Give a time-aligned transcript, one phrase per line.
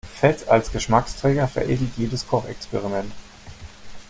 [0.15, 3.13] Fett als Geschmacksträger veredelt jedes Kochexperiment.